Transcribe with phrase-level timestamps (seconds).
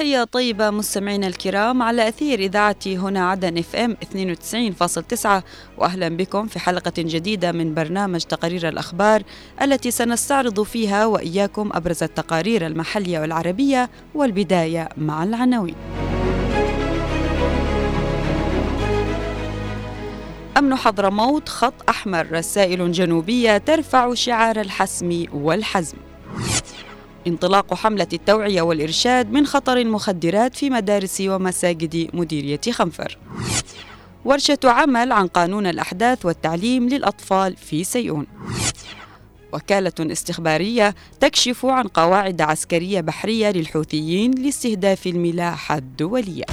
[0.00, 5.28] تحية طيبة مستمعينا الكرام على أثير إذاعة هنا عدن إف إم 92.9
[5.78, 9.22] وأهلا بكم في حلقة جديدة من برنامج تقارير الأخبار
[9.62, 15.74] التي سنستعرض فيها وإياكم أبرز التقارير المحلية والعربية والبداية مع العناوين.
[20.58, 25.96] أمن حضرموت خط أحمر رسائل جنوبية ترفع شعار الحسم والحزم.
[27.26, 33.18] انطلاق حملة التوعية والإرشاد من خطر المخدرات في مدارس ومساجد مديرية خنفر.
[34.24, 38.26] ورشة عمل عن قانون الأحداث والتعليم للأطفال في سيئون.
[39.52, 46.44] وكالة استخبارية تكشف عن قواعد عسكرية بحرية للحوثيين لاستهداف الملاحة الدولية.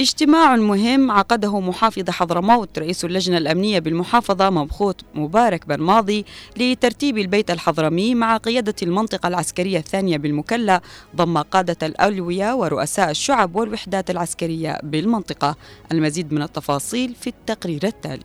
[0.00, 6.24] اجتماع مهم عقده محافظ حضرموت رئيس اللجنة الأمنية بالمحافظة مبخوت مبارك بن ماضي
[6.56, 10.80] لترتيب البيت الحضرمي مع قيادة المنطقة العسكرية الثانية بالمكلا
[11.16, 15.56] ضم قادة الأولوية ورؤساء الشعب والوحدات العسكرية بالمنطقة.
[15.92, 18.24] المزيد من التفاصيل في التقرير التالي.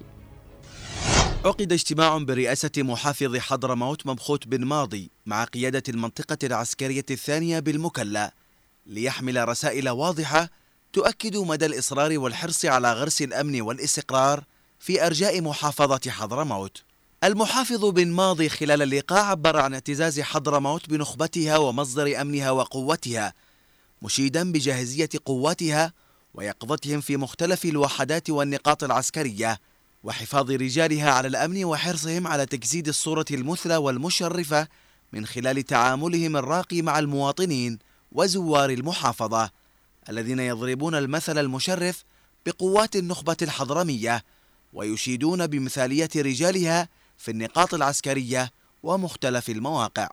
[1.46, 8.34] عقد اجتماع برئاسة محافظ حضرموت مبخوت بن ماضي مع قيادة المنطقة العسكرية الثانية بالمكلا
[8.86, 10.50] ليحمل رسائل واضحة
[10.96, 14.44] تؤكد مدى الإصرار والحرص على غرس الأمن والاستقرار
[14.80, 16.84] في أرجاء محافظة حضرموت.
[17.24, 23.34] المحافظ بن ماضي خلال اللقاء عبر عن اعتزاز حضرموت بنخبتها ومصدر أمنها وقوتها
[24.02, 25.94] مشيدا بجاهزية قواتها
[26.34, 29.60] ويقظتهم في مختلف الوحدات والنقاط العسكرية
[30.04, 34.68] وحفاظ رجالها على الأمن وحرصهم على تجسيد الصورة المثلى والمشرفة
[35.14, 37.80] من خلال تعاملهم الراقي مع المواطنين
[38.12, 39.65] وزوار المحافظة.
[40.10, 42.04] الذين يضربون المثل المشرف
[42.46, 44.24] بقوات النخبة الحضرمية
[44.74, 48.52] ويشيدون بمثالية رجالها في النقاط العسكرية
[48.84, 50.10] ومختلف المواقع.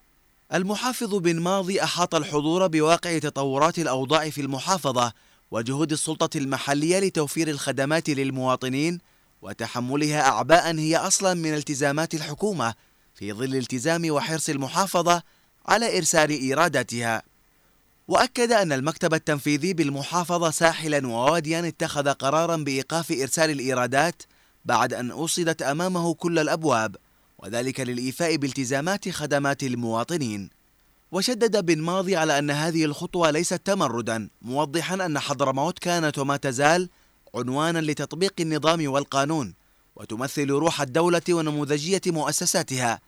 [0.54, 5.12] المحافظ بن ماضي أحاط الحضور بواقع تطورات الأوضاع في المحافظة
[5.50, 8.98] وجهود السلطة المحلية لتوفير الخدمات للمواطنين
[9.42, 12.74] وتحملها أعباء هي أصلا من التزامات الحكومة
[13.14, 15.22] في ظل التزام وحرص المحافظة
[15.66, 17.22] على إرسال إيراداتها.
[18.08, 24.22] وأكد أن المكتب التنفيذي بالمحافظة ساحلا وواديا اتخذ قرارا بإيقاف إرسال الإيرادات
[24.64, 26.96] بعد أن أوصدت أمامه كل الأبواب
[27.38, 30.50] وذلك للإيفاء بالتزامات خدمات المواطنين.
[31.12, 36.88] وشدد بن ماضي على أن هذه الخطوة ليست تمردا موضحا أن حضرموت كانت وما تزال
[37.34, 39.54] عنوانا لتطبيق النظام والقانون
[39.96, 43.00] وتمثل روح الدولة ونموذجية مؤسساتها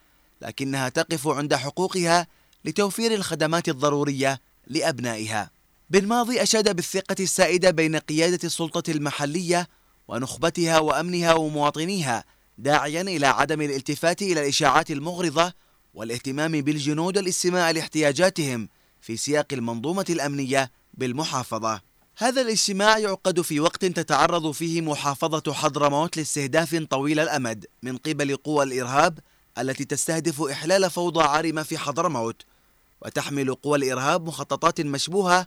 [0.42, 2.26] لكنها تقف عند حقوقها
[2.64, 5.50] لتوفير الخدمات الضرورية لأبنائها.
[5.90, 9.68] بالماضي أشاد بالثقة السائدة بين قيادة السلطة المحلية
[10.08, 12.24] ونخبتها وأمنها ومواطنيها
[12.58, 15.52] داعيا إلى عدم الالتفات إلى الإشاعات المغرضة
[15.94, 18.68] والاهتمام بالجنود والاستماع لاحتياجاتهم
[19.00, 21.80] في سياق المنظومة الأمنية بالمحافظة.
[22.18, 28.64] هذا الاجتماع يعقد في وقت تتعرض فيه محافظة حضرموت لاستهداف طويل الأمد من قبل قوى
[28.64, 29.18] الإرهاب
[29.58, 32.42] التي تستهدف إحلال فوضى عارمة في حضرموت
[33.04, 35.46] وتحمل قوى الإرهاب مخططات مشبوهة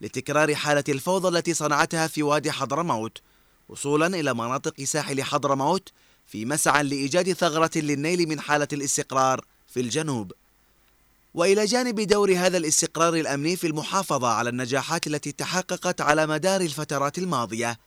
[0.00, 3.18] لتكرار حالة الفوضى التي صنعتها في وادي حضرموت
[3.68, 5.92] وصولا إلى مناطق ساحل حضرموت
[6.26, 10.32] في مسعى لإيجاد ثغرة للنيل من حالة الاستقرار في الجنوب.
[11.34, 17.18] وإلى جانب دور هذا الاستقرار الأمني في المحافظة على النجاحات التي تحققت على مدار الفترات
[17.18, 17.78] الماضية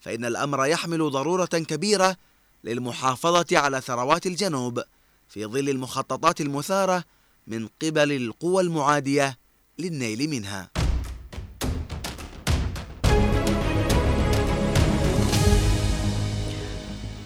[0.00, 2.16] فإن الأمر يحمل ضرورة كبيرة
[2.64, 4.82] للمحافظة على ثروات الجنوب
[5.28, 7.04] في ظل المخططات المثارة
[7.46, 9.38] من قبل القوى المعادية
[9.78, 10.70] للنيل منها.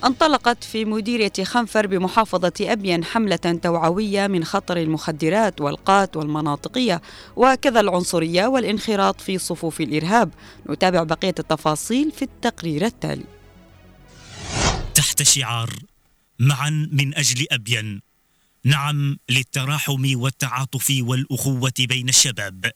[0.04, 7.02] انطلقت في مديرية خنفر بمحافظة أبين حملة توعوية من خطر المخدرات والقات والمناطقية
[7.36, 10.30] وكذا العنصرية والانخراط في صفوف الإرهاب.
[10.70, 13.24] نتابع بقية التفاصيل في التقرير التالي.
[14.94, 15.70] تحت شعار
[16.38, 18.07] معا من أجل أبين
[18.64, 22.72] نعم للتراحم والتعاطف والأخوة بين الشباب.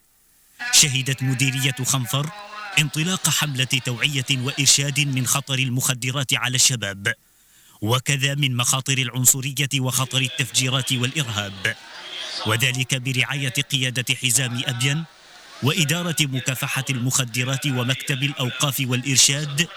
[0.73, 2.31] شهدت مديرية خنفر
[2.79, 7.15] انطلاق حملة توعية وإرشاد من خطر المخدرات على الشباب
[7.83, 11.77] وكذا من مخاطر العنصرية وخطر التفجيرات والإرهاب
[12.47, 15.05] وذلك برعاية قيادة حزام أبين
[15.63, 19.69] وإدارة مكافحة المخدرات ومكتب الأوقاف والإرشاد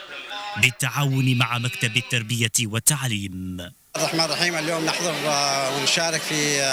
[0.62, 3.72] بالتعاون مع مكتب التربية والتعليم.
[3.96, 5.14] الرحمن الرحيم اليوم نحضر
[5.78, 6.64] ونشارك في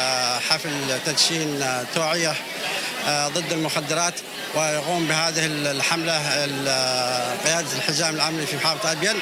[0.50, 0.70] حفل
[1.06, 1.64] تدشين
[1.94, 2.34] توعية.
[3.08, 4.14] ضد المخدرات
[4.54, 6.19] ويقوم بهذه الحملة
[7.44, 9.14] قيادة الحزام الأمني في محافظة أبين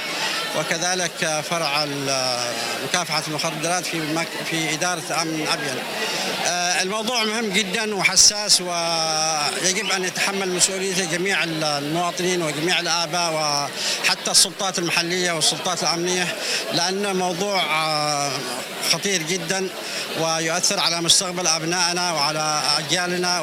[0.59, 1.87] وكذلك فرع
[2.85, 5.83] مكافحة المخدرات في في إدارة أمن أبين.
[6.83, 13.33] الموضوع مهم جدا وحساس ويجب أن يتحمل مسؤوليته جميع المواطنين وجميع الآباء
[14.05, 16.37] وحتى السلطات المحلية والسلطات الأمنية
[16.73, 17.63] لأن موضوع
[18.93, 19.69] خطير جدا
[20.21, 23.41] ويؤثر على مستقبل أبنائنا وعلى أجيالنا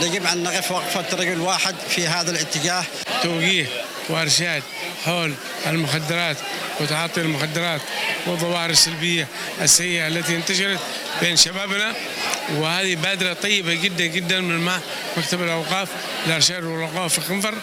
[0.00, 2.84] ويجب أن نقف وقفة رجل واحد في هذا الاتجاه.
[3.22, 3.66] توجيه
[4.08, 4.62] وارشاد
[5.04, 5.34] حول
[5.66, 6.36] المخدرات
[6.80, 7.80] وتعاطي المخدرات
[8.26, 9.28] والظواهر السلبية
[9.60, 10.80] السيئة التي انتشرت
[11.20, 11.94] بين شبابنا
[12.54, 14.78] وهذه بادرة طيبة جدا جدا من
[15.16, 15.88] مكتب الأوقاف
[16.26, 17.54] الأرشاد والأوقاف في خنفر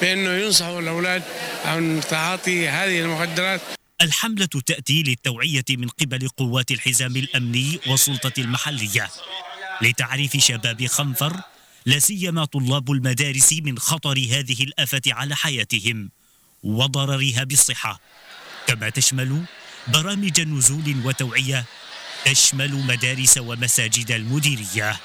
[0.00, 1.22] بأنه ينصحوا الأولاد
[1.64, 3.60] عن تعاطي هذه المخدرات.
[4.02, 9.08] الحملة تأتي للتوعية من قبل قوات الحزام الأمني والسلطة المحلية.
[9.82, 11.40] لتعريف شباب خنفر
[11.86, 16.10] لا سيما طلاب المدارس من خطر هذه الآفة على حياتهم
[16.62, 18.00] وضررها بالصحة.
[18.66, 19.44] كما تشمل
[19.88, 21.64] برامج نزول وتوعية
[22.24, 25.00] تشمل مدارس ومساجد المديرية.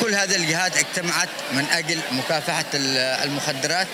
[0.00, 2.64] كل هذه الجهات اجتمعت من أجل مكافحة
[3.24, 3.86] المخدرات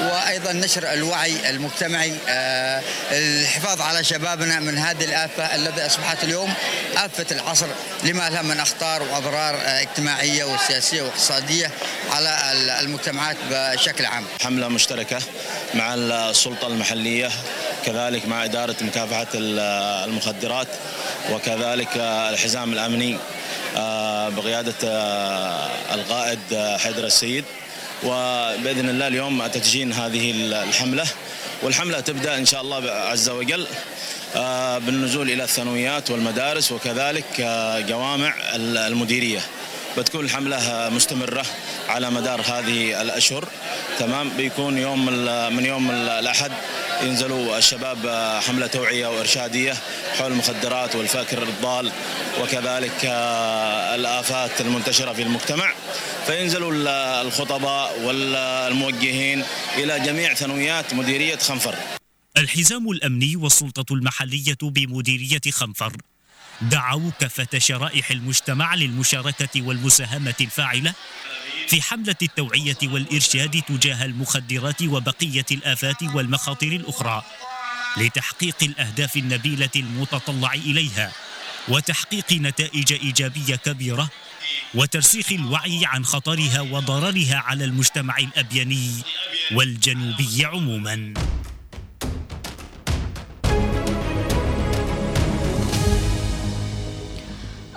[0.00, 2.82] وأيضا نشر الوعي المجتمعي آه،
[3.12, 6.54] الحفاظ على شبابنا من هذه الآفة التي أصبحت اليوم
[6.96, 7.66] آفة العصر
[8.04, 11.70] لما لها من أخطار وأضرار آه، اجتماعية وسياسية واقتصادية
[12.12, 14.24] على المجتمعات بشكل عام.
[14.42, 15.18] حملة مشتركة
[15.74, 17.30] مع السلطة المحلية
[17.86, 20.68] كذلك مع إدارة مكافحة المخدرات
[21.32, 23.18] وكذلك الحزام الأمني آه،
[24.30, 27.44] بقيادة آه، القائد آه، حيدر السيد.
[28.04, 30.30] وبإذن الله اليوم تتجين هذه
[30.62, 31.06] الحملة.
[31.62, 33.66] والحملة تبدأ إن شاء الله عز وجل
[34.86, 37.24] بالنزول إلى الثانويات والمدارس وكذلك
[37.88, 39.40] جوامع المديرية.
[39.98, 41.44] بتكون الحملة مستمرة
[41.88, 43.44] على مدار هذه الأشهر.
[43.98, 45.06] تمام؟ بيكون يوم
[45.56, 46.52] من يوم الأحد
[47.02, 47.98] ينزلوا الشباب
[48.46, 49.74] حملة توعية وإرشادية
[50.18, 51.92] حول المخدرات والفكر الضال
[52.40, 53.04] وكذلك
[53.94, 55.72] الآفات المنتشرة في المجتمع.
[56.26, 56.72] فينزلوا
[57.22, 59.44] الخطباء والموجهين
[59.76, 61.74] إلى جميع ثانويات مديرية خنفر.
[62.36, 65.92] الحزام الأمني والسلطة المحلية بمديرية خنفر
[66.62, 70.94] دعوا كافة شرائح المجتمع للمشاركة والمساهمة الفاعلة
[71.68, 77.22] في حملة التوعية والإرشاد تجاه المخدرات وبقية الآفات والمخاطر الأخرى
[77.96, 81.12] لتحقيق الأهداف النبيلة المتطلع إليها
[81.68, 84.10] وتحقيق نتائج إيجابية كبيرة
[84.74, 88.90] وترسيخ الوعي عن خطرها وضررها على المجتمع الأبيني
[89.52, 91.14] والجنوبي عموماً.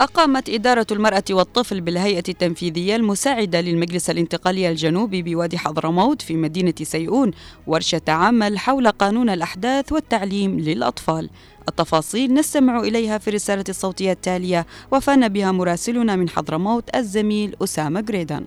[0.02, 7.32] أقامت إدارة المرأة والطفل بالهيئة التنفيذية المساعدة للمجلس الانتقالي الجنوبي بوادي حضرموت في مدينة سيئون
[7.68, 11.30] ورشة عمل حول قانون الأحداث والتعليم للأطفال.
[11.70, 14.66] التفاصيل نستمع إليها في الرسالة الصوتية التالية.
[14.92, 18.46] وفان بها مراسلنا من حضرموت الزميل أسامة جريدان.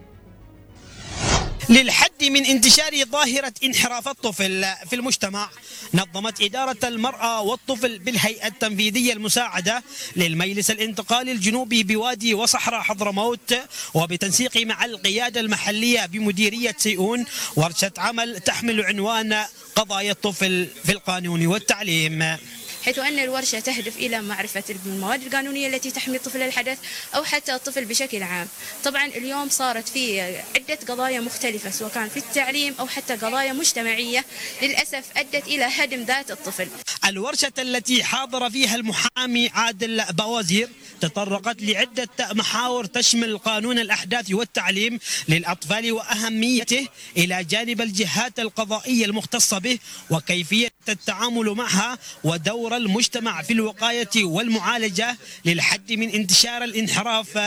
[1.69, 5.51] للحد من انتشار ظاهرة انحراف الطفل في المجتمع.
[5.95, 9.83] نظمت إدارة المرأة والطفل بالهيئة التنفيذية المساعدة
[10.17, 13.55] للمجلس الانتقالي الجنوبي بوادي وصحراء حضرموت
[13.95, 17.25] وبتنسيق مع القيادة المحلية بمديرية سيئون
[17.57, 19.45] ورشة عمل تحمل عنوان
[19.77, 22.37] قضايا الطفل في القانون والتعليم.
[22.85, 26.79] حيث أن الورشة تهدف إلى معرفة المواد القانونية التي تحمي الطفل الحدث
[27.15, 28.49] أو حتى الطفل بشكل عام.
[28.85, 30.21] طبعا اليوم صارت في
[30.57, 34.25] عدة قضايا مختلفة سواء كان في التعليم أو حتى قضايا مجتمعية
[34.63, 36.69] للأسف أدت إلى هدم ذات الطفل.
[37.07, 40.69] الورشة التي حاضر فيها المحامي عادل بوازير
[41.01, 44.99] تطرقت لعدة محاور تشمل قانون الأحداث والتعليم
[45.29, 49.79] للأطفال وأهميته إلى جانب الجهات القضائية المختصة به
[50.11, 57.39] وكيفية التعامل معها ودور المجتمع في الوقاية والمعالجة للحد من انتشار الانحراف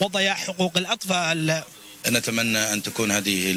[0.00, 1.62] وضياع حقوق الأطفال.
[2.08, 3.52] نتمنى أن تكون هذه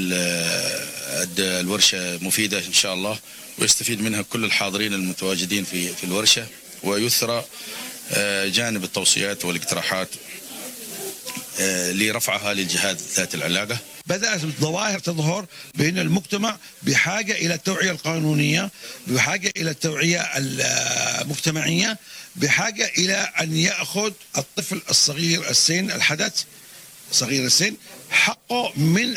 [1.39, 3.19] الورشة مفيدة إن شاء الله
[3.60, 6.48] ويستفيد منها كل الحاضرين المتواجدين في في الورشة
[6.84, 7.45] ويثرى
[8.12, 10.10] آه، جانب التوصيات والاقتراحات
[11.60, 13.77] آه، لرفعها للجهات ذات العلاقة.
[14.08, 15.46] بدأت الظواهر تظهر
[15.76, 18.72] بأن المجتمع بحاجة إلى التوعية القانونية
[19.08, 21.98] بحاجة إلى التوعية المجتمعية
[22.36, 26.44] بحاجة إلى أن يأخذ الطفل الصغير السن الحدث
[27.12, 27.76] صغير السن
[28.10, 29.16] حقه من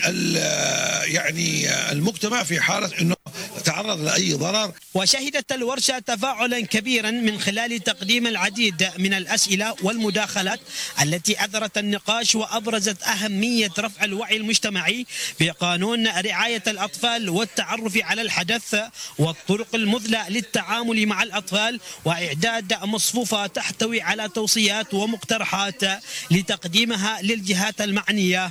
[1.04, 3.16] يعني المجتمع في حالة أنه
[3.60, 4.72] يتعرض لأي ضرر.
[4.94, 10.60] وشهدت الورشة تفاعلا كبيرا من خلال تقديم العديد من الأسئلة والمداخلات
[11.02, 15.06] التي أثرت النقاش وأبرزت أهمية رفع الوعي المجتمعي
[15.40, 18.76] بقانون رعاية الأطفال والتعرف على الحدث
[19.18, 25.82] والطرق المثلى للتعامل مع الأطفال وإعداد مصفوفة تحتوي على توصيات ومقترحات
[26.30, 28.50] لتقديمها للجهات المعنية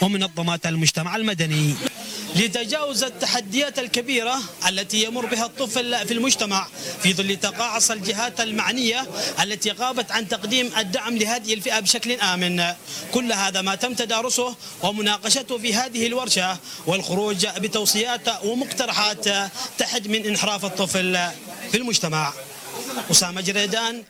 [0.00, 1.74] ومنظمات المجتمع المدني.
[2.36, 6.66] لتجاوز التحديات الكبيرة التي يمر بها الطفل في المجتمع
[7.02, 9.06] في ظل تقاعس الجهات المعنية
[9.42, 12.74] التي غابت عن تقديم الدعم لهذه الفئة بشكل آمن.
[13.12, 19.28] كل هذا ما تم تدارسه ومناقشته في هذه الورشة والخروج بتوصيات ومقترحات
[19.78, 21.18] تحد من انحراف الطفل
[21.70, 22.32] في المجتمع.
[23.10, 24.02] أسامة جريدان.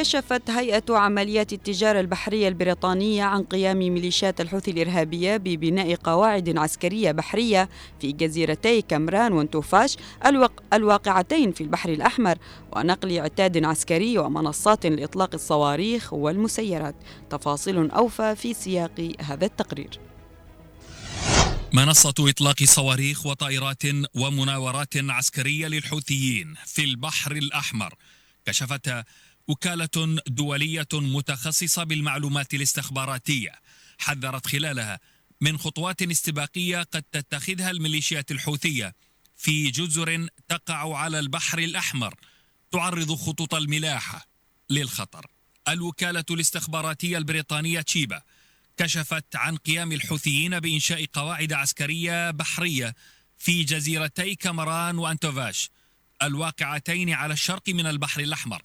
[0.00, 7.68] كشفت هيئة عمليات التجارة البحرية البريطانية عن قيام ميليشيات الحوثي الإرهابية ببناء قواعد عسكرية بحرية
[8.00, 9.96] في جزيرتي كمران وانتوفاش
[10.72, 12.38] الواقعتين في البحر الأحمر
[12.72, 16.94] ونقل عتاد عسكري ومنصات لإطلاق الصواريخ والمسيرات.
[17.30, 20.00] تفاصيل أوفى في سياق هذا التقرير.
[21.72, 23.82] منصة إطلاق صواريخ وطائرات
[24.14, 27.94] ومناورات عسكرية للحوثيين في البحر الأحمر
[28.46, 29.04] كشفتها
[29.50, 33.52] وكالة دولية متخصصة بالمعلومات الاستخباراتية
[33.98, 35.00] حذرت خلالها
[35.40, 38.94] من خطوات استباقية قد تتخذها الميليشيات الحوثية
[39.36, 42.14] في جزر تقع على البحر الأحمر
[42.72, 44.26] تعرض خطوط الملاحة
[44.70, 45.26] للخطر.
[45.68, 48.22] الوكالة الاستخباراتية البريطانية تشيبا
[48.76, 52.94] كشفت عن قيام الحوثيين بإنشاء قواعد عسكرية بحرية
[53.38, 55.70] في جزيرتي كامران وأنتوفاش
[56.22, 58.62] الواقعتين على الشرق من البحر الأحمر.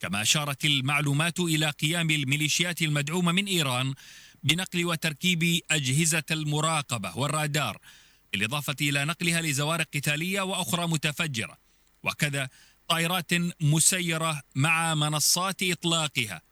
[0.00, 3.94] كما أشارت المعلومات إلى قيام الميليشيات المدعومة من إيران
[4.42, 7.78] بنقل وتركيب أجهزة المراقبة والرادار
[8.32, 11.58] بالإضافة إلى نقلها لزوارق قتالية وأخرى متفجرة.
[12.02, 12.48] وكذا
[12.88, 16.42] طائرات مسيرة مع منصات إطلاقها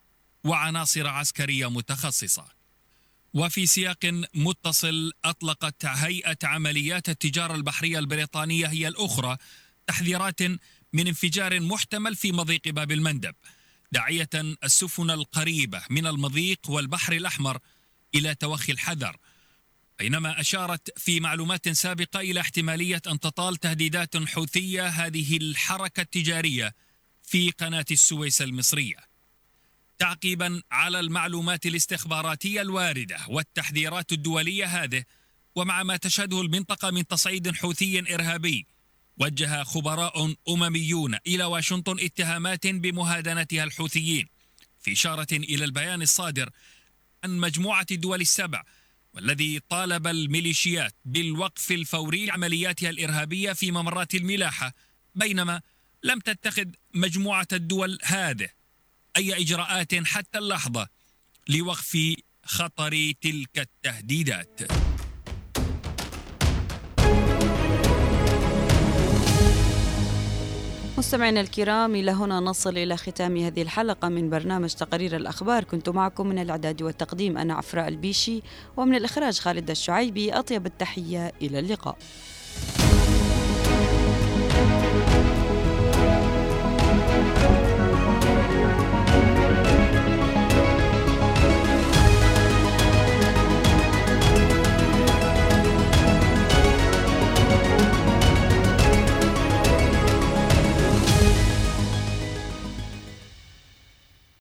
[0.44, 2.46] وعناصر عسكرية متخصصة.
[3.34, 9.36] وفي سياق متصل أطلقت هيئة عمليات التجارة البحرية البريطانية هي الأخرى
[9.86, 10.40] تحذيرات
[10.94, 13.34] من انفجار محتمل في مضيق باب المندب
[13.92, 14.30] داعية
[14.64, 17.58] السفن القريبة من المضيق والبحر الأحمر
[18.14, 19.16] إلى توخي الحذر.
[19.98, 26.74] بينما أشارت في معلومات سابقة إلى احتمالية أن تطال تهديدات حوثية هذه الحركة التجارية
[27.22, 28.96] في قناة السويس المصرية.
[29.98, 35.04] تعقيبا على المعلومات الاستخباراتية الواردة والتحذيرات الدولية هذه
[35.54, 38.66] ومع ما تشهده المنطقة من تصعيد حوثي إرهابي
[39.16, 44.28] وجه خبراء أمميون إلى واشنطن اتهامات بمهادنتها الحوثيين
[44.80, 46.50] في إشارة إلى البيان الصادر
[47.24, 48.62] عن مجموعة الدول السبع
[49.14, 54.74] والذي طالب الميليشيات بالوقف الفوري لعملياتها الإرهابية في ممرات الملاحة
[55.14, 55.60] بينما
[56.02, 58.48] لم تتخذ مجموعة الدول هذه
[59.16, 60.88] أي إجراءات حتى اللحظة
[61.48, 61.98] لوقف
[62.44, 64.60] خطر تلك التهديدات.
[70.98, 75.64] مستمعينا الكرام إلى هنا نصل إلى ختام هذه الحلقة من برنامج تقرير الأخبار.
[75.64, 78.42] كنت معكم من الإعداد والتقديم أنا عفراء البيشي
[78.76, 80.32] ومن الإخراج خالد الشعيبي.
[80.32, 81.96] أطيب التحية إلى اللقاء.